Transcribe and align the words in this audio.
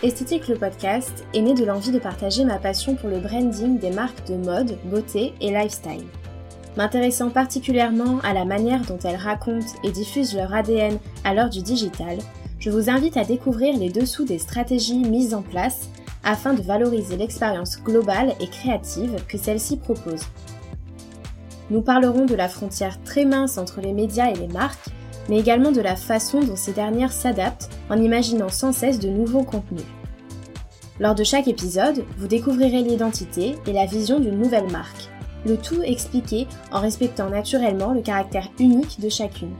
Esthétique 0.00 0.46
le 0.46 0.54
podcast 0.54 1.24
est 1.34 1.40
né 1.40 1.54
de 1.54 1.64
l'envie 1.64 1.90
de 1.90 1.98
partager 1.98 2.44
ma 2.44 2.58
passion 2.58 2.94
pour 2.94 3.08
le 3.08 3.18
branding 3.18 3.80
des 3.80 3.90
marques 3.90 4.28
de 4.28 4.36
mode, 4.36 4.78
beauté 4.84 5.34
et 5.40 5.50
lifestyle. 5.50 6.04
M'intéressant 6.76 7.30
particulièrement 7.30 8.20
à 8.22 8.32
la 8.32 8.44
manière 8.44 8.82
dont 8.82 9.00
elles 9.02 9.16
racontent 9.16 9.66
et 9.82 9.90
diffusent 9.90 10.36
leur 10.36 10.54
ADN 10.54 10.98
à 11.24 11.34
l'heure 11.34 11.50
du 11.50 11.62
digital, 11.62 12.18
je 12.60 12.70
vous 12.70 12.88
invite 12.88 13.16
à 13.16 13.24
découvrir 13.24 13.76
les 13.76 13.88
dessous 13.88 14.24
des 14.24 14.38
stratégies 14.38 15.00
mises 15.00 15.34
en 15.34 15.42
place 15.42 15.88
afin 16.22 16.54
de 16.54 16.62
valoriser 16.62 17.16
l'expérience 17.16 17.82
globale 17.82 18.34
et 18.38 18.46
créative 18.46 19.16
que 19.26 19.36
celles-ci 19.36 19.78
proposent. 19.78 20.28
Nous 21.70 21.82
parlerons 21.82 22.24
de 22.24 22.36
la 22.36 22.48
frontière 22.48 23.02
très 23.02 23.24
mince 23.24 23.58
entre 23.58 23.80
les 23.80 23.92
médias 23.92 24.30
et 24.30 24.36
les 24.36 24.46
marques, 24.46 24.90
mais 25.28 25.40
également 25.40 25.72
de 25.72 25.80
la 25.80 25.96
façon 25.96 26.40
dont 26.40 26.56
ces 26.56 26.72
dernières 26.72 27.12
s'adaptent 27.12 27.68
en 27.90 28.00
imaginant 28.00 28.48
sans 28.48 28.72
cesse 28.72 28.98
de 28.98 29.08
nouveaux 29.08 29.44
contenus. 29.44 29.84
Lors 31.00 31.14
de 31.14 31.22
chaque 31.22 31.46
épisode, 31.46 32.04
vous 32.16 32.26
découvrirez 32.26 32.82
l'identité 32.82 33.54
et 33.66 33.72
la 33.72 33.86
vision 33.86 34.18
d'une 34.18 34.38
nouvelle 34.38 34.68
marque, 34.70 35.08
le 35.46 35.56
tout 35.56 35.80
expliqué 35.82 36.48
en 36.72 36.80
respectant 36.80 37.30
naturellement 37.30 37.92
le 37.92 38.02
caractère 38.02 38.48
unique 38.58 38.98
de 39.00 39.08
chacune. 39.08 39.54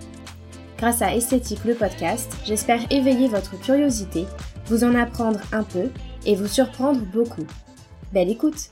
Grâce 0.79 1.01
à 1.01 1.15
Esthétique 1.15 1.65
le 1.65 1.75
podcast, 1.75 2.37
j'espère 2.45 2.81
éveiller 2.91 3.29
votre 3.29 3.59
curiosité, 3.61 4.27
vous 4.67 4.83
en 4.83 4.97
apprendre 4.97 5.39
un 5.53 5.63
peu 5.63 5.91
et 6.27 6.35
vous 6.35 6.49
surprendre 6.49 7.01
beaucoup. 7.13 7.47
Belle 8.13 8.31
écoute 8.31 8.71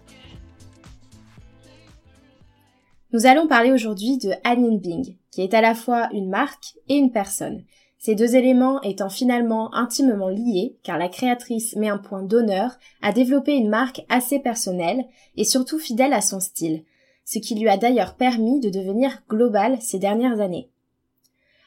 Nous 3.12 3.26
allons 3.26 3.46
parler 3.46 3.70
aujourd'hui 3.70 4.18
de 4.18 4.32
Anine 4.42 4.80
Bing, 4.80 5.16
qui 5.30 5.42
est 5.42 5.54
à 5.54 5.60
la 5.60 5.76
fois 5.76 6.08
une 6.12 6.28
marque 6.28 6.74
et 6.88 6.96
une 6.96 7.12
personne, 7.12 7.62
ces 7.98 8.14
deux 8.14 8.36
éléments 8.36 8.80
étant 8.82 9.08
finalement 9.08 9.74
intimement 9.74 10.28
liés 10.28 10.76
car 10.82 10.98
la 10.98 11.08
créatrice 11.08 11.76
met 11.76 11.88
un 11.88 11.98
point 11.98 12.22
d'honneur 12.22 12.78
à 13.02 13.12
développer 13.12 13.54
une 13.56 13.68
marque 13.68 14.04
assez 14.08 14.38
personnelle 14.38 15.06
et 15.36 15.44
surtout 15.44 15.78
fidèle 15.78 16.12
à 16.12 16.20
son 16.20 16.40
style, 16.40 16.84
ce 17.24 17.38
qui 17.38 17.54
lui 17.54 17.68
a 17.68 17.76
d'ailleurs 17.76 18.14
permis 18.14 18.60
de 18.60 18.70
devenir 18.70 19.22
globale 19.28 19.78
ces 19.80 19.98
dernières 19.98 20.40
années. 20.40 20.68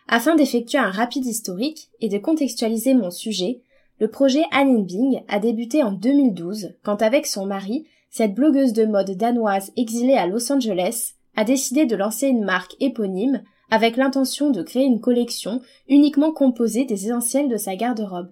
Afin 0.07 0.35
d'effectuer 0.35 0.79
un 0.79 0.89
rapide 0.89 1.25
historique 1.25 1.89
et 1.99 2.09
de 2.09 2.17
contextualiser 2.17 2.93
mon 2.93 3.11
sujet, 3.11 3.61
le 3.99 4.07
projet 4.07 4.43
Anine 4.51 4.85
Bing 4.85 5.21
a 5.27 5.39
débuté 5.39 5.83
en 5.83 5.91
2012 5.91 6.75
quand 6.83 7.01
avec 7.01 7.27
son 7.27 7.45
mari, 7.45 7.85
cette 8.09 8.33
blogueuse 8.33 8.73
de 8.73 8.85
mode 8.85 9.11
danoise 9.11 9.71
exilée 9.75 10.15
à 10.15 10.25
Los 10.25 10.51
Angeles 10.51 11.13
a 11.35 11.43
décidé 11.43 11.85
de 11.85 11.95
lancer 11.95 12.27
une 12.27 12.43
marque 12.43 12.75
éponyme 12.79 13.43
avec 13.69 13.97
l'intention 13.97 14.49
de 14.49 14.61
créer 14.61 14.85
une 14.85 15.01
collection 15.01 15.61
uniquement 15.87 16.31
composée 16.31 16.85
des 16.85 17.07
essentiels 17.07 17.49
de 17.49 17.57
sa 17.57 17.75
garde-robe. 17.75 18.31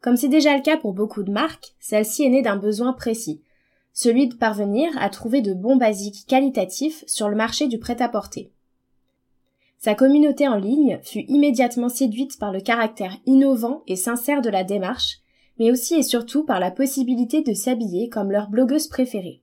Comme 0.00 0.16
c'est 0.16 0.28
déjà 0.28 0.56
le 0.56 0.62
cas 0.62 0.76
pour 0.76 0.92
beaucoup 0.92 1.22
de 1.22 1.32
marques, 1.32 1.74
celle-ci 1.80 2.24
est 2.24 2.30
née 2.30 2.42
d'un 2.42 2.56
besoin 2.56 2.92
précis, 2.92 3.42
celui 3.92 4.28
de 4.28 4.34
parvenir 4.34 4.90
à 4.98 5.08
trouver 5.08 5.40
de 5.40 5.54
bons 5.54 5.76
basiques 5.76 6.26
qualitatifs 6.26 7.02
sur 7.06 7.28
le 7.28 7.36
marché 7.36 7.66
du 7.66 7.78
prêt-à-porter. 7.78 8.52
Sa 9.78 9.94
communauté 9.94 10.48
en 10.48 10.56
ligne 10.56 10.98
fut 11.02 11.24
immédiatement 11.28 11.88
séduite 11.88 12.38
par 12.38 12.52
le 12.52 12.60
caractère 12.60 13.16
innovant 13.26 13.82
et 13.86 13.96
sincère 13.96 14.42
de 14.42 14.50
la 14.50 14.64
démarche, 14.64 15.18
mais 15.58 15.70
aussi 15.70 15.94
et 15.94 16.02
surtout 16.02 16.44
par 16.44 16.60
la 16.60 16.70
possibilité 16.70 17.42
de 17.42 17.54
s'habiller 17.54 18.08
comme 18.08 18.30
leur 18.30 18.48
blogueuse 18.48 18.88
préférée. 18.88 19.40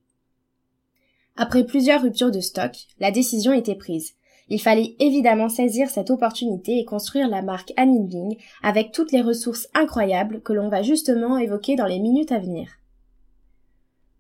Après 1.36 1.64
plusieurs 1.64 2.02
ruptures 2.02 2.32
de 2.32 2.42
stock, 2.42 2.76
la 3.00 3.12
décision 3.12 3.54
était 3.54 3.76
prise. 3.76 4.14
Il 4.50 4.62
fallait 4.62 4.96
évidemment 5.00 5.50
saisir 5.50 5.90
cette 5.90 6.10
opportunité 6.10 6.80
et 6.80 6.86
construire 6.86 7.30
la 7.30 7.42
marque 7.42 7.74
Anine 7.78 8.36
avec 8.62 8.92
toutes 8.92 9.12
les 9.12 9.22
ressources 9.22 9.68
incroyables 9.74 10.42
que 10.42 10.54
l'on 10.54 10.70
va 10.70 10.82
justement 10.82 11.38
évoquer 11.38 11.76
dans 11.76 11.86
les 11.86 12.00
minutes 12.00 12.32
à 12.32 12.40
venir. 12.40 12.68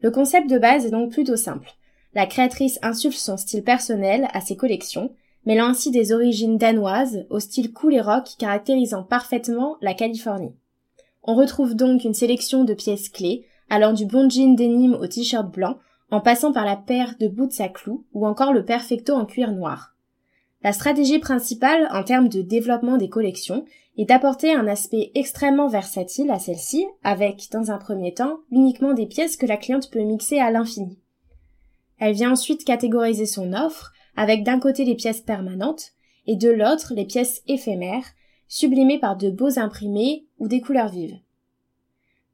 Le 0.01 0.11
concept 0.11 0.49
de 0.49 0.57
base 0.57 0.85
est 0.85 0.91
donc 0.91 1.11
plutôt 1.11 1.35
simple. 1.35 1.69
La 2.13 2.25
créatrice 2.25 2.79
insuffle 2.81 3.17
son 3.17 3.37
style 3.37 3.63
personnel 3.63 4.27
à 4.33 4.41
ses 4.41 4.55
collections, 4.55 5.11
mêlant 5.45 5.67
ainsi 5.67 5.91
des 5.91 6.13
origines 6.13 6.57
danoises 6.57 7.25
au 7.29 7.39
style 7.39 7.73
cool 7.73 7.95
et 7.95 8.01
rock 8.01 8.29
caractérisant 8.37 9.03
parfaitement 9.03 9.77
la 9.81 9.93
Californie. 9.93 10.55
On 11.23 11.35
retrouve 11.35 11.75
donc 11.75 12.03
une 12.03 12.13
sélection 12.13 12.63
de 12.63 12.73
pièces 12.73 13.09
clés, 13.09 13.45
allant 13.69 13.93
du 13.93 14.05
bon 14.05 14.29
jean 14.29 14.55
denim 14.55 14.93
au 14.93 15.07
t-shirt 15.07 15.49
blanc, 15.49 15.77
en 16.11 16.21
passant 16.21 16.51
par 16.51 16.65
la 16.65 16.75
paire 16.75 17.15
de 17.19 17.27
boots 17.27 17.59
à 17.59 17.69
clous 17.69 18.05
ou 18.13 18.27
encore 18.27 18.53
le 18.53 18.65
perfecto 18.65 19.13
en 19.13 19.25
cuir 19.25 19.51
noir. 19.51 19.92
La 20.63 20.71
stratégie 20.71 21.19
principale 21.19 21.89
en 21.91 22.03
termes 22.03 22.29
de 22.29 22.41
développement 22.41 22.95
des 22.95 23.09
collections 23.09 23.65
est 23.97 24.05
d'apporter 24.05 24.53
un 24.53 24.65
aspect 24.65 25.11
extrêmement 25.13 25.67
versatile 25.67 26.31
à 26.31 26.39
celle-ci, 26.39 26.85
avec, 27.03 27.49
dans 27.51 27.69
un 27.69 27.77
premier 27.77 28.13
temps, 28.13 28.39
uniquement 28.49 28.93
des 28.93 29.05
pièces 29.05 29.35
que 29.35 29.45
la 29.45 29.57
cliente 29.57 29.91
peut 29.91 30.01
mixer 30.03 30.39
à 30.39 30.51
l'infini. 30.51 30.97
Elle 31.99 32.15
vient 32.15 32.31
ensuite 32.31 32.63
catégoriser 32.63 33.25
son 33.25 33.51
offre, 33.51 33.91
avec 34.15 34.43
d'un 34.43 34.59
côté 34.59 34.85
les 34.85 34.95
pièces 34.95 35.21
permanentes, 35.21 35.91
et 36.27 36.37
de 36.37 36.49
l'autre 36.49 36.93
les 36.95 37.05
pièces 37.05 37.43
éphémères, 37.47 38.05
sublimées 38.47 38.99
par 38.99 39.17
de 39.17 39.29
beaux 39.29 39.59
imprimés 39.59 40.25
ou 40.39 40.47
des 40.47 40.61
couleurs 40.61 40.89
vives. 40.89 41.17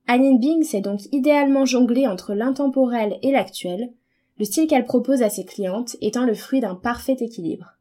Anine 0.06 0.40
Bing 0.40 0.63
s'est 0.63 0.81
donc 0.81 1.01
idéalement 1.11 1.66
jonglée 1.66 2.07
entre 2.07 2.35
l'intemporel 2.35 3.17
et 3.23 3.31
l'actuel, 3.31 3.91
le 4.38 4.46
style 4.46 4.67
qu'elle 4.67 4.85
propose 4.85 5.23
à 5.23 5.29
ses 5.29 5.46
clientes 5.46 5.97
étant 6.01 6.25
le 6.25 6.35
fruit 6.35 6.61
d'un 6.61 6.75
parfait 6.75 7.17
équilibre. 7.19 7.78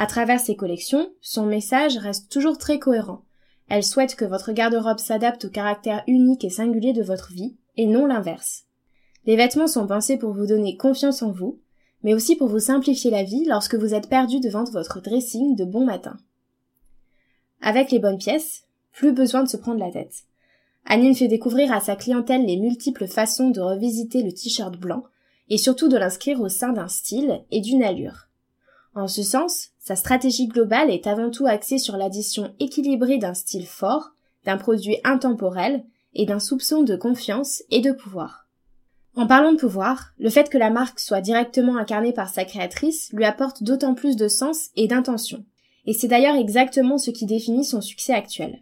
À 0.00 0.06
travers 0.06 0.38
ses 0.38 0.54
collections, 0.54 1.10
son 1.20 1.44
message 1.44 1.96
reste 1.96 2.30
toujours 2.30 2.56
très 2.56 2.78
cohérent. 2.78 3.24
Elle 3.68 3.82
souhaite 3.82 4.14
que 4.14 4.24
votre 4.24 4.52
garde-robe 4.52 5.00
s'adapte 5.00 5.46
au 5.46 5.50
caractère 5.50 6.04
unique 6.06 6.44
et 6.44 6.50
singulier 6.50 6.92
de 6.92 7.02
votre 7.02 7.32
vie, 7.32 7.56
et 7.76 7.84
non 7.84 8.06
l'inverse. 8.06 8.62
Les 9.26 9.34
vêtements 9.34 9.66
sont 9.66 9.88
pensés 9.88 10.16
pour 10.16 10.32
vous 10.32 10.46
donner 10.46 10.76
confiance 10.76 11.20
en 11.20 11.32
vous, 11.32 11.58
mais 12.04 12.14
aussi 12.14 12.36
pour 12.36 12.46
vous 12.46 12.60
simplifier 12.60 13.10
la 13.10 13.24
vie 13.24 13.44
lorsque 13.44 13.74
vous 13.74 13.92
êtes 13.92 14.08
perdu 14.08 14.38
devant 14.38 14.62
votre 14.62 15.00
dressing 15.00 15.56
de 15.56 15.64
bon 15.64 15.84
matin. 15.84 16.16
Avec 17.60 17.90
les 17.90 17.98
bonnes 17.98 18.18
pièces, 18.18 18.66
plus 18.92 19.10
besoin 19.10 19.42
de 19.42 19.48
se 19.48 19.56
prendre 19.56 19.80
la 19.80 19.90
tête. 19.90 20.22
Anine 20.84 21.16
fait 21.16 21.26
découvrir 21.26 21.72
à 21.72 21.80
sa 21.80 21.96
clientèle 21.96 22.46
les 22.46 22.56
multiples 22.56 23.08
façons 23.08 23.50
de 23.50 23.60
revisiter 23.60 24.22
le 24.22 24.30
t-shirt 24.30 24.76
blanc 24.76 25.02
et 25.48 25.58
surtout 25.58 25.88
de 25.88 25.96
l'inscrire 25.96 26.40
au 26.40 26.48
sein 26.48 26.72
d'un 26.72 26.86
style 26.86 27.42
et 27.50 27.60
d'une 27.60 27.82
allure. 27.82 28.28
En 28.94 29.06
ce 29.06 29.22
sens, 29.22 29.70
sa 29.88 29.96
stratégie 29.96 30.48
globale 30.48 30.90
est 30.90 31.06
avant 31.06 31.30
tout 31.30 31.46
axée 31.46 31.78
sur 31.78 31.96
l'addition 31.96 32.52
équilibrée 32.60 33.16
d'un 33.16 33.32
style 33.32 33.64
fort, 33.64 34.10
d'un 34.44 34.58
produit 34.58 34.98
intemporel 35.02 35.82
et 36.12 36.26
d'un 36.26 36.40
soupçon 36.40 36.82
de 36.82 36.94
confiance 36.94 37.62
et 37.70 37.80
de 37.80 37.92
pouvoir. 37.92 38.46
En 39.16 39.26
parlant 39.26 39.54
de 39.54 39.56
pouvoir, 39.56 40.12
le 40.18 40.28
fait 40.28 40.50
que 40.50 40.58
la 40.58 40.68
marque 40.68 41.00
soit 41.00 41.22
directement 41.22 41.78
incarnée 41.78 42.12
par 42.12 42.28
sa 42.28 42.44
créatrice 42.44 43.10
lui 43.14 43.24
apporte 43.24 43.62
d'autant 43.62 43.94
plus 43.94 44.16
de 44.16 44.28
sens 44.28 44.68
et 44.76 44.88
d'intention. 44.88 45.42
Et 45.86 45.94
c'est 45.94 46.08
d'ailleurs 46.08 46.36
exactement 46.36 46.98
ce 46.98 47.10
qui 47.10 47.24
définit 47.24 47.64
son 47.64 47.80
succès 47.80 48.12
actuel. 48.12 48.60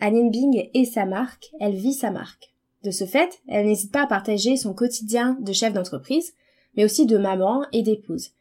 Anine 0.00 0.32
Bing 0.32 0.68
est 0.74 0.84
sa 0.84 1.06
marque, 1.06 1.52
elle 1.60 1.76
vit 1.76 1.94
sa 1.94 2.10
marque. 2.10 2.52
De 2.82 2.90
ce 2.90 3.04
fait, 3.04 3.40
elle 3.46 3.66
n'hésite 3.66 3.92
pas 3.92 4.02
à 4.02 4.08
partager 4.08 4.56
son 4.56 4.74
quotidien 4.74 5.36
de 5.38 5.52
chef 5.52 5.72
d'entreprise, 5.72 6.34
mais 6.76 6.84
aussi 6.84 7.06
de 7.06 7.18
maman 7.18 7.64
et 7.72 7.82
d'épouse. 7.82 8.32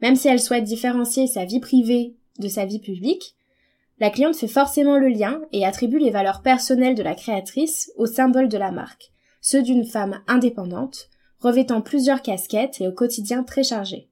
Même 0.00 0.16
si 0.16 0.28
elle 0.28 0.40
souhaite 0.40 0.64
différencier 0.64 1.26
sa 1.26 1.44
vie 1.44 1.60
privée 1.60 2.14
de 2.38 2.48
sa 2.48 2.64
vie 2.64 2.80
publique, 2.80 3.34
la 4.00 4.10
cliente 4.10 4.36
fait 4.36 4.46
forcément 4.46 4.96
le 4.96 5.08
lien 5.08 5.40
et 5.52 5.66
attribue 5.66 5.98
les 5.98 6.10
valeurs 6.10 6.42
personnelles 6.42 6.94
de 6.94 7.02
la 7.02 7.14
créatrice 7.14 7.90
au 7.96 8.06
symbole 8.06 8.48
de 8.48 8.58
la 8.58 8.70
marque, 8.70 9.10
ceux 9.40 9.62
d'une 9.62 9.84
femme 9.84 10.20
indépendante, 10.28 11.08
revêtant 11.40 11.80
plusieurs 11.80 12.22
casquettes 12.22 12.80
et 12.80 12.86
au 12.86 12.92
quotidien 12.92 13.42
très 13.42 13.64
chargé. 13.64 14.08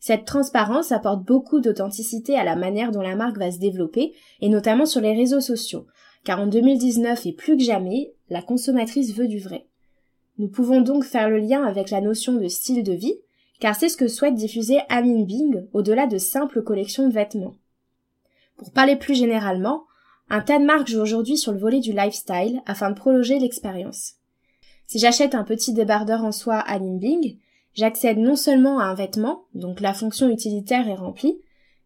Cette 0.00 0.24
transparence 0.24 0.90
apporte 0.90 1.24
beaucoup 1.24 1.60
d'authenticité 1.60 2.36
à 2.36 2.42
la 2.42 2.56
manière 2.56 2.90
dont 2.90 3.02
la 3.02 3.14
marque 3.14 3.38
va 3.38 3.52
se 3.52 3.60
développer, 3.60 4.12
et 4.40 4.48
notamment 4.48 4.86
sur 4.86 5.00
les 5.00 5.14
réseaux 5.14 5.40
sociaux, 5.40 5.86
car 6.24 6.40
en 6.40 6.48
2019 6.48 7.26
et 7.26 7.32
plus 7.32 7.56
que 7.56 7.62
jamais, 7.62 8.12
la 8.28 8.42
consommatrice 8.42 9.14
veut 9.14 9.28
du 9.28 9.38
vrai. 9.38 9.68
Nous 10.38 10.48
pouvons 10.48 10.80
donc 10.80 11.04
faire 11.04 11.30
le 11.30 11.38
lien 11.38 11.62
avec 11.62 11.90
la 11.90 12.00
notion 12.00 12.32
de 12.32 12.48
style 12.48 12.82
de 12.82 12.92
vie, 12.92 13.14
car 13.62 13.76
c'est 13.76 13.88
ce 13.88 13.96
que 13.96 14.08
souhaite 14.08 14.34
diffuser 14.34 14.80
Amin 14.88 15.22
Bing 15.22 15.68
au-delà 15.72 16.08
de 16.08 16.18
simples 16.18 16.64
collections 16.64 17.06
de 17.06 17.12
vêtements. 17.12 17.54
Pour 18.56 18.72
parler 18.72 18.96
plus 18.96 19.14
généralement, 19.14 19.84
un 20.28 20.40
tas 20.40 20.58
de 20.58 20.64
marques 20.64 20.88
jouent 20.88 21.00
aujourd'hui 21.00 21.36
sur 21.36 21.52
le 21.52 21.60
volet 21.60 21.78
du 21.78 21.92
lifestyle 21.92 22.60
afin 22.66 22.90
de 22.90 22.96
prolonger 22.96 23.38
l'expérience. 23.38 24.14
Si 24.88 24.98
j'achète 24.98 25.36
un 25.36 25.44
petit 25.44 25.72
débardeur 25.72 26.24
en 26.24 26.32
soie 26.32 26.58
Amin 26.58 26.96
Bing, 26.96 27.38
j'accède 27.72 28.18
non 28.18 28.34
seulement 28.34 28.80
à 28.80 28.86
un 28.86 28.94
vêtement, 28.94 29.44
donc 29.54 29.80
la 29.80 29.94
fonction 29.94 30.28
utilitaire 30.28 30.88
est 30.88 30.96
remplie, 30.96 31.38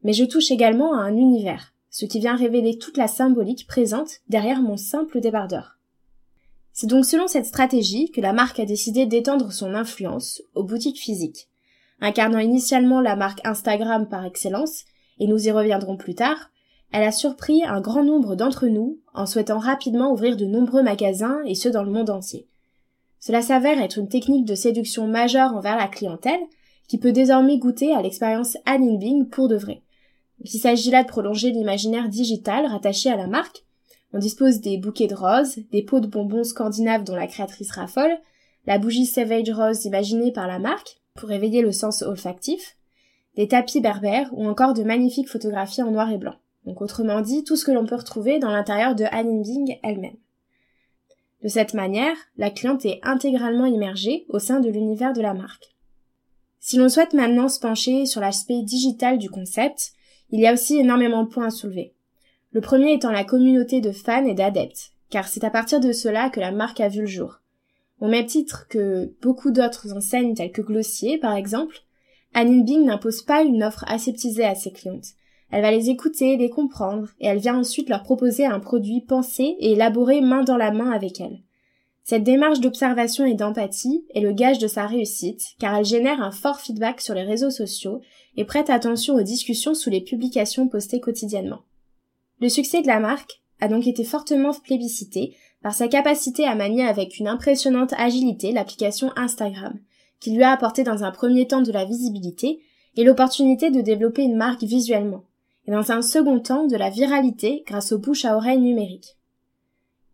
mais 0.03 0.15
je 0.15 0.25
touche 0.25 0.51
également 0.51 0.95
à 0.95 1.03
un 1.03 1.15
univers, 1.15 1.75
ce 1.91 2.07
qui 2.07 2.21
vient 2.21 2.37
révéler 2.37 2.79
toute 2.79 2.97
la 2.97 3.07
symbolique 3.07 3.67
présente 3.67 4.21
derrière 4.31 4.63
mon 4.63 4.79
simple 4.79 5.21
débardeur. 5.21 5.79
C'est 6.73 6.87
donc 6.87 7.05
selon 7.05 7.29
cette 7.29 7.45
stratégie 7.45 8.11
que 8.11 8.23
la 8.23 8.33
marque 8.33 8.61
a 8.61 8.65
décidé 8.65 9.05
d'étendre 9.05 9.53
son 9.53 9.75
influence 9.75 10.41
aux 10.55 10.65
boutiques 10.65 10.99
physiques. 10.99 11.51
Incarnant 12.01 12.39
initialement 12.39 13.01
la 13.01 13.17
marque 13.17 13.41
Instagram 13.45 14.09
par 14.09 14.25
excellence, 14.25 14.85
et 15.19 15.27
nous 15.27 15.47
y 15.47 15.51
reviendrons 15.51 15.97
plus 15.97 16.15
tard, 16.15 16.51
elle 16.93 17.03
a 17.03 17.13
surpris 17.13 17.65
un 17.65 17.81
grand 17.81 18.05
nombre 18.05 18.37
d'entre 18.37 18.67
nous 18.67 19.01
en 19.15 19.27
souhaitant 19.27 19.59
rapidement 19.59 20.13
ouvrir 20.13 20.37
de 20.37 20.45
nombreux 20.45 20.83
magasins 20.83 21.43
et 21.45 21.55
ce 21.55 21.69
dans 21.69 21.83
le 21.83 21.91
monde 21.91 22.11
entier. 22.11 22.47
Cela 23.19 23.43
s'avère 23.43 23.81
être 23.81 23.99
une 23.99 24.09
technique 24.09 24.45
de 24.45 24.55
séduction 24.55 25.07
majeure 25.07 25.55
envers 25.55 25.77
la 25.77 25.89
clientèle 25.89 26.41
qui 26.87 26.99
peut 26.99 27.13
désormais 27.13 27.59
goûter 27.59 27.93
à 27.93 28.03
l'expérience 28.03 28.57
Anne 28.67 28.99
Bing 28.99 29.29
pour 29.29 29.49
de 29.49 29.57
vrai. 29.57 29.83
il 30.45 30.61
s'agit 30.61 30.91
là 30.91 31.03
de 31.03 31.09
prolonger 31.09 31.51
l'imaginaire 31.51 32.09
digital 32.09 32.67
rattaché 32.67 33.11
à 33.11 33.17
la 33.17 33.27
marque. 33.27 33.65
On 34.13 34.19
dispose 34.19 34.61
des 34.61 34.79
bouquets 34.79 35.09
de 35.09 35.15
roses, 35.15 35.59
des 35.73 35.83
pots 35.83 36.01
de 36.01 36.07
bonbons 36.07 36.45
scandinaves 36.45 37.03
dont 37.03 37.17
la 37.17 37.27
créatrice 37.27 37.73
raffole, 37.73 38.17
la 38.67 38.79
bougie 38.79 39.07
Savage 39.07 39.51
Rose 39.51 39.85
imaginée 39.85 40.31
par 40.31 40.47
la 40.47 40.59
marque 40.59 41.01
pour 41.17 41.33
éveiller 41.33 41.63
le 41.63 41.73
sens 41.73 42.03
olfactif, 42.03 42.77
des 43.37 43.49
tapis 43.49 43.81
berbères 43.81 44.31
ou 44.33 44.47
encore 44.47 44.75
de 44.75 44.83
magnifiques 44.83 45.29
photographies 45.29 45.83
en 45.83 45.91
noir 45.91 46.11
et 46.11 46.19
blanc. 46.19 46.37
Donc 46.65 46.81
autrement 46.81 47.21
dit, 47.21 47.45
tout 47.45 47.57
ce 47.57 47.65
que 47.65 47.71
l'on 47.71 47.87
peut 47.87 47.95
retrouver 47.95 48.39
dans 48.39 48.51
l'intérieur 48.51 48.95
de 48.95 49.05
Bing 49.43 49.79
elle-même. 49.83 50.17
De 51.43 51.49
cette 51.49 51.75
manière, 51.75 52.17
la 52.39 52.51
cliente 52.51 52.85
est 52.85 53.01
intégralement 53.03 53.67
immergée 53.67 54.27
au 54.29 54.39
sein 54.39 54.59
de 54.61 54.69
l'univers 54.69 55.13
de 55.13 55.21
la 55.21 55.35
marque. 55.35 55.75
Si 56.59 56.77
l'on 56.77 56.89
souhaite 56.89 57.13
maintenant 57.13 57.49
se 57.49 57.61
pencher 57.61 58.07
sur 58.07 58.21
l'aspect 58.21 58.63
digital 58.63 59.19
du 59.19 59.31
concept, 59.31 59.93
il 60.31 60.41
y 60.41 60.47
a 60.47 60.53
aussi 60.53 60.79
énormément 60.79 61.23
de 61.23 61.29
points 61.29 61.47
à 61.47 61.51
soulever. 61.51 61.95
Le 62.51 62.61
premier 62.61 62.95
étant 62.95 63.13
la 63.13 63.23
communauté 63.23 63.81
de 63.81 63.93
fans 63.93 64.27
et 64.27 64.35
d'adeptes, 64.35 64.93
car 65.11 65.29
c'est 65.29 65.45
à 65.45 65.51
partir 65.51 65.79
de 65.79 65.93
cela 65.93 66.31
que 66.31 66.41
la 66.41 66.51
marque 66.51 66.81
a 66.81 66.89
vu 66.89 67.03
le 67.03 67.07
jour. 67.07 67.41
Au 68.01 68.09
même 68.09 68.27
titre 68.27 68.67
que 68.69 69.15
beaucoup 69.23 69.51
d'autres 69.51 69.97
enseignes 69.97 70.35
telles 70.35 70.53
que 70.53 70.63
Glossier, 70.63 71.19
par 71.19 71.35
exemple, 71.35 71.79
Anine 72.35 72.65
Bing 72.65 72.85
n'impose 72.85 73.23
pas 73.23 73.43
une 73.43 73.63
offre 73.63 73.85
aseptisée 73.89 74.45
à 74.45 74.55
ses 74.55 74.71
clientes. 74.71 75.15
Elle 75.51 75.63
va 75.63 75.71
les 75.71 75.91
écouter, 75.91 76.37
les 76.37 76.51
comprendre, 76.51 77.09
et 77.21 77.27
elle 77.27 77.39
vient 77.39 77.59
ensuite 77.59 77.89
leur 77.89 78.03
proposer 78.03 78.45
un 78.45 78.61
produit 78.61 79.01
pensé 79.01 79.57
et 79.61 79.73
élaboré 79.73 80.21
main 80.21 80.43
dans 80.43 80.57
la 80.57 80.73
main 80.73 80.91
avec 80.91 81.21
elle. 81.21 81.41
Cette 82.05 82.25
démarche 82.25 82.61
d'observation 82.61 83.25
et 83.25 83.35
d'empathie 83.35 84.05
est 84.15 84.21
le 84.21 84.33
gage 84.33 84.59
de 84.59 84.69
sa 84.69 84.87
réussite, 84.87 85.43
car 85.59 85.75
elle 85.75 85.85
génère 85.85 86.21
un 86.21 86.31
fort 86.31 86.61
feedback 86.61 87.01
sur 87.01 87.15
les 87.15 87.25
réseaux 87.25 87.51
sociaux 87.51 88.01
et 88.37 88.45
prête 88.45 88.71
attention 88.71 89.15
aux 89.15 89.23
discussions 89.23 89.75
sous 89.75 89.91
les 89.91 90.01
publications 90.01 90.69
postées 90.69 91.01
quotidiennement. 91.01 91.63
Le 92.41 92.49
succès 92.49 92.83
de 92.83 92.87
la 92.87 93.01
marque 93.01 93.43
a 93.61 93.69
donc 93.69 93.87
été 93.87 94.05
fortement 94.05 94.53
plébiscité 94.53 95.37
par 95.63 95.75
sa 95.75 95.89
capacité 95.89 96.45
à 96.45 96.55
manier 96.55 96.85
avec 96.85 97.19
une 97.19 97.29
impressionnante 97.29 97.95
agilité 97.99 98.53
l'application 98.53 99.11
Instagram, 99.17 99.79
qui 100.21 100.33
lui 100.33 100.43
a 100.43 100.51
apporté 100.51 100.83
dans 100.83 101.05
un 101.05 101.11
premier 101.11 101.47
temps 101.47 101.63
de 101.63 101.73
la 101.73 101.85
visibilité 101.85 102.61
et 102.97 103.05
l'opportunité 103.05 103.71
de 103.71 103.81
développer 103.81 104.23
une 104.23 104.37
marque 104.37 104.63
visuellement, 104.63 105.25
et 105.67 105.71
dans 105.71 105.93
un 105.93 106.03
second 106.03 106.41
temps 106.41 106.67
de 106.67 106.77
la 106.77 106.91
viralité 106.91 107.65
grâce 107.67 107.93
aux 107.93 107.99
bouche 107.99 108.25
à 108.25 108.37
oreille 108.37 108.61
numériques. 108.61 109.17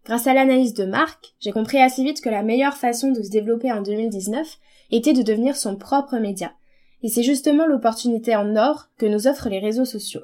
Grâce 0.04 0.26
à 0.26 0.34
l'analyse 0.34 0.74
de 0.74 0.84
marque, 0.84 1.34
j'ai 1.38 1.52
compris 1.52 1.78
assez 1.78 2.02
vite 2.02 2.20
que 2.20 2.28
la 2.28 2.42
meilleure 2.42 2.76
façon 2.76 3.12
de 3.12 3.22
se 3.22 3.30
développer 3.30 3.70
en 3.70 3.82
2019 3.82 4.58
était 4.90 5.12
de 5.12 5.22
devenir 5.22 5.56
son 5.56 5.76
propre 5.76 6.18
média. 6.18 6.52
Et 7.02 7.08
c'est 7.08 7.22
justement 7.22 7.66
l'opportunité 7.66 8.34
en 8.34 8.56
or 8.56 8.88
que 8.98 9.06
nous 9.06 9.28
offrent 9.28 9.48
les 9.48 9.60
réseaux 9.60 9.84
sociaux. 9.84 10.22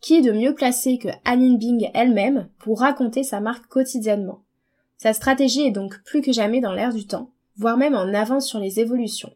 Qui 0.00 0.22
de 0.22 0.32
mieux 0.32 0.54
placé 0.54 0.98
que 0.98 1.08
Anine 1.24 1.58
Bing 1.58 1.90
elle-même 1.94 2.48
pour 2.58 2.80
raconter 2.80 3.24
sa 3.24 3.40
marque 3.40 3.66
quotidiennement? 3.66 4.42
Sa 4.98 5.12
stratégie 5.12 5.62
est 5.62 5.72
donc 5.72 6.02
plus 6.04 6.22
que 6.22 6.32
jamais 6.32 6.60
dans 6.60 6.72
l'air 6.72 6.92
du 6.92 7.06
temps, 7.06 7.30
voire 7.56 7.76
même 7.76 7.94
en 7.94 8.14
avance 8.14 8.46
sur 8.46 8.58
les 8.58 8.80
évolutions. 8.80 9.32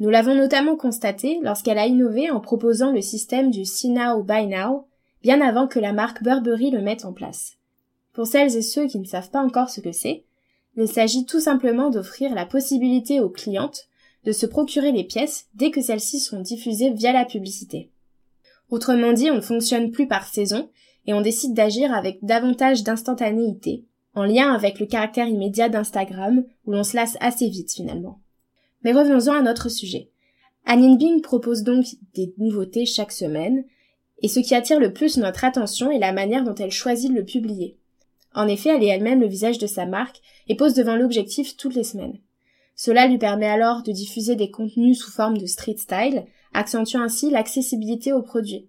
Nous 0.00 0.08
l'avons 0.08 0.34
notamment 0.34 0.76
constaté 0.76 1.38
lorsqu'elle 1.42 1.78
a 1.78 1.86
innové 1.86 2.30
en 2.30 2.40
proposant 2.40 2.90
le 2.90 3.00
système 3.00 3.50
du 3.50 3.64
See 3.64 3.90
Now 3.90 4.22
Buy 4.22 4.46
Now, 4.46 4.86
bien 5.22 5.40
avant 5.40 5.68
que 5.68 5.78
la 5.78 5.92
marque 5.92 6.22
Burberry 6.22 6.70
le 6.70 6.80
mette 6.80 7.04
en 7.04 7.12
place. 7.12 7.58
Pour 8.12 8.26
celles 8.26 8.56
et 8.56 8.62
ceux 8.62 8.86
qui 8.86 8.98
ne 8.98 9.04
savent 9.04 9.30
pas 9.30 9.42
encore 9.42 9.70
ce 9.70 9.80
que 9.80 9.92
c'est, 9.92 10.24
il 10.76 10.88
s'agit 10.88 11.24
tout 11.24 11.40
simplement 11.40 11.90
d'offrir 11.90 12.34
la 12.34 12.46
possibilité 12.46 13.20
aux 13.20 13.30
clientes 13.30 13.88
de 14.24 14.32
se 14.32 14.46
procurer 14.46 14.90
les 14.90 15.04
pièces 15.04 15.46
dès 15.54 15.70
que 15.70 15.80
celles-ci 15.80 16.18
sont 16.18 16.40
diffusées 16.40 16.90
via 16.90 17.12
la 17.12 17.24
publicité. 17.24 17.90
Autrement 18.70 19.12
dit, 19.12 19.30
on 19.30 19.36
ne 19.36 19.40
fonctionne 19.40 19.90
plus 19.90 20.08
par 20.08 20.26
saison 20.26 20.70
et 21.06 21.14
on 21.14 21.20
décide 21.20 21.54
d'agir 21.54 21.92
avec 21.92 22.18
davantage 22.22 22.82
d'instantanéité, 22.82 23.84
en 24.14 24.24
lien 24.24 24.52
avec 24.52 24.80
le 24.80 24.86
caractère 24.86 25.28
immédiat 25.28 25.68
d'Instagram, 25.68 26.44
où 26.64 26.72
l'on 26.72 26.84
se 26.84 26.96
lasse 26.96 27.16
assez 27.20 27.48
vite 27.48 27.72
finalement. 27.72 28.20
Mais 28.82 28.92
revenons-en 28.92 29.34
à 29.34 29.42
notre 29.42 29.68
sujet. 29.68 30.10
Anine 30.66 30.96
Bing 30.96 31.20
propose 31.20 31.62
donc 31.62 31.84
des 32.14 32.32
nouveautés 32.38 32.86
chaque 32.86 33.12
semaine, 33.12 33.64
et 34.22 34.28
ce 34.28 34.40
qui 34.40 34.54
attire 34.54 34.80
le 34.80 34.92
plus 34.92 35.18
notre 35.18 35.44
attention 35.44 35.90
est 35.90 35.98
la 35.98 36.12
manière 36.12 36.44
dont 36.44 36.54
elle 36.54 36.70
choisit 36.70 37.10
de 37.10 37.16
le 37.16 37.24
publier. 37.24 37.76
En 38.34 38.48
effet, 38.48 38.70
elle 38.70 38.82
est 38.82 38.88
elle-même 38.88 39.20
le 39.20 39.28
visage 39.28 39.58
de 39.58 39.66
sa 39.66 39.86
marque 39.86 40.20
et 40.48 40.56
pose 40.56 40.74
devant 40.74 40.96
l'objectif 40.96 41.56
toutes 41.56 41.74
les 41.74 41.84
semaines. 41.84 42.18
Cela 42.76 43.06
lui 43.06 43.18
permet 43.18 43.48
alors 43.48 43.82
de 43.82 43.92
diffuser 43.92 44.36
des 44.36 44.50
contenus 44.50 44.98
sous 44.98 45.10
forme 45.10 45.38
de 45.38 45.46
street 45.46 45.76
style, 45.78 46.24
accentuant 46.52 47.02
ainsi 47.02 47.30
l'accessibilité 47.30 48.12
aux 48.12 48.22
produits. 48.22 48.68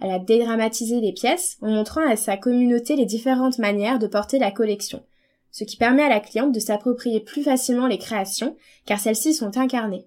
Elle 0.00 0.10
a 0.10 0.18
dédramatisé 0.18 1.00
les 1.00 1.12
pièces 1.12 1.56
en 1.62 1.70
montrant 1.70 2.06
à 2.06 2.16
sa 2.16 2.36
communauté 2.36 2.96
les 2.96 3.06
différentes 3.06 3.58
manières 3.58 3.98
de 3.98 4.06
porter 4.06 4.38
la 4.38 4.50
collection, 4.50 5.02
ce 5.50 5.64
qui 5.64 5.76
permet 5.76 6.02
à 6.02 6.08
la 6.08 6.20
cliente 6.20 6.52
de 6.52 6.60
s'approprier 6.60 7.20
plus 7.20 7.42
facilement 7.42 7.86
les 7.86 7.98
créations 7.98 8.56
car 8.86 8.98
celles-ci 8.98 9.34
sont 9.34 9.56
incarnées. 9.56 10.06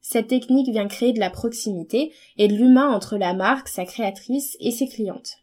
Cette 0.00 0.28
technique 0.28 0.70
vient 0.70 0.88
créer 0.88 1.12
de 1.12 1.20
la 1.20 1.28
proximité 1.28 2.12
et 2.38 2.48
de 2.48 2.54
l'humain 2.54 2.88
entre 2.88 3.18
la 3.18 3.34
marque, 3.34 3.68
sa 3.68 3.84
créatrice 3.84 4.56
et 4.60 4.70
ses 4.70 4.88
clientes. 4.88 5.38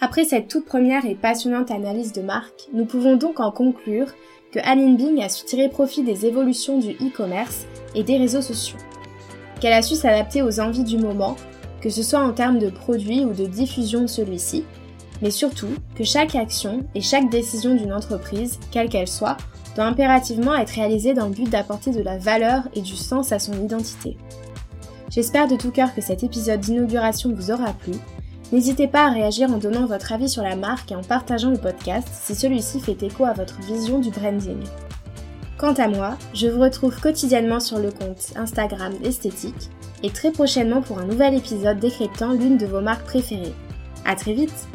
Après 0.00 0.24
cette 0.24 0.48
toute 0.48 0.64
première 0.64 1.04
et 1.04 1.14
passionnante 1.14 1.70
analyse 1.70 2.14
de 2.14 2.22
marque, 2.22 2.68
nous 2.72 2.86
pouvons 2.86 3.16
donc 3.16 3.38
en 3.38 3.50
conclure 3.50 4.10
que 4.52 4.58
Aline 4.62 4.96
Bing 4.96 5.22
a 5.22 5.28
su 5.28 5.44
tirer 5.44 5.68
profit 5.68 6.02
des 6.02 6.26
évolutions 6.26 6.78
du 6.78 6.92
e-commerce 6.92 7.66
et 7.94 8.02
des 8.02 8.18
réseaux 8.18 8.42
sociaux, 8.42 8.78
qu'elle 9.60 9.72
a 9.72 9.82
su 9.82 9.94
s'adapter 9.94 10.42
aux 10.42 10.60
envies 10.60 10.84
du 10.84 10.98
moment, 10.98 11.36
que 11.80 11.90
ce 11.90 12.02
soit 12.02 12.20
en 12.20 12.32
termes 12.32 12.58
de 12.58 12.70
produits 12.70 13.24
ou 13.24 13.32
de 13.32 13.46
diffusion 13.46 14.02
de 14.02 14.06
celui-ci, 14.06 14.64
mais 15.22 15.30
surtout 15.30 15.68
que 15.94 16.04
chaque 16.04 16.34
action 16.34 16.84
et 16.94 17.00
chaque 17.00 17.30
décision 17.30 17.74
d'une 17.74 17.92
entreprise, 17.92 18.58
quelle 18.70 18.88
qu'elle 18.88 19.08
soit, 19.08 19.36
doit 19.76 19.84
impérativement 19.84 20.54
être 20.54 20.70
réalisée 20.70 21.14
dans 21.14 21.26
le 21.26 21.34
but 21.34 21.48
d'apporter 21.48 21.92
de 21.92 22.02
la 22.02 22.18
valeur 22.18 22.64
et 22.74 22.80
du 22.80 22.96
sens 22.96 23.32
à 23.32 23.38
son 23.38 23.52
identité. 23.62 24.16
J'espère 25.10 25.48
de 25.48 25.56
tout 25.56 25.70
cœur 25.70 25.94
que 25.94 26.00
cet 26.00 26.22
épisode 26.22 26.60
d'inauguration 26.60 27.32
vous 27.34 27.50
aura 27.50 27.72
plu. 27.72 27.92
N'hésitez 28.52 28.88
pas 28.88 29.06
à 29.06 29.10
réagir 29.10 29.50
en 29.50 29.58
donnant 29.58 29.86
votre 29.86 30.12
avis 30.12 30.28
sur 30.28 30.42
la 30.42 30.56
marque 30.56 30.90
et 30.90 30.96
en 30.96 31.02
partageant 31.02 31.50
le 31.50 31.56
podcast 31.56 32.08
si 32.12 32.34
celui-ci 32.34 32.80
fait 32.80 33.00
écho 33.02 33.24
à 33.24 33.32
votre 33.32 33.60
vision 33.60 34.00
du 34.00 34.10
branding. 34.10 34.62
Quant 35.56 35.74
à 35.74 35.88
moi, 35.88 36.16
je 36.34 36.48
vous 36.48 36.60
retrouve 36.60 36.98
quotidiennement 37.00 37.60
sur 37.60 37.78
le 37.78 37.90
compte 37.90 38.32
Instagram 38.34 38.92
Esthétique 39.04 39.70
et 40.02 40.10
très 40.10 40.32
prochainement 40.32 40.82
pour 40.82 40.98
un 40.98 41.04
nouvel 41.04 41.34
épisode 41.34 41.78
décryptant 41.78 42.32
l'une 42.32 42.56
de 42.56 42.66
vos 42.66 42.80
marques 42.80 43.04
préférées. 43.04 43.54
À 44.04 44.16
très 44.16 44.32
vite! 44.32 44.66